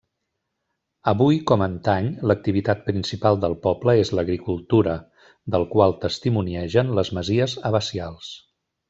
Avui 1.11 1.35
com 1.49 1.63
antany, 1.65 2.07
l'activitat 2.31 2.81
principal 2.87 3.37
del 3.43 3.53
poble 3.65 3.95
és 4.05 4.13
l'agricultura, 4.21 4.97
del 5.57 5.67
qual 5.75 5.95
testimoniegen 6.07 6.91
les 7.01 7.13
masies 7.19 7.55
abacials. 7.71 8.33